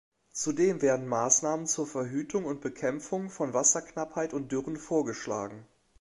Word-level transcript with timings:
Zudem 0.33 0.81
werden 0.81 1.07
Maßnahmen 1.07 1.67
zur 1.67 1.85
Verhütung 1.85 2.45
und 2.45 2.59
Bekämpfung 2.59 3.29
von 3.29 3.53
Wasserknappheit 3.53 4.33
und 4.33 4.51
Dürren 4.51 4.77
vorgeschlagen. 4.77 5.67